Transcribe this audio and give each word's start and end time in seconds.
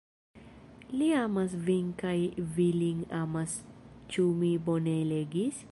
Li 1.01 1.09
amas 1.17 1.53
vin 1.67 1.91
kaj 2.01 2.15
vi 2.57 2.67
lin 2.79 3.05
amas! 3.21 3.57
Ĉu 4.15 4.29
mi 4.43 4.53
bone 4.71 5.01
legis? 5.15 5.65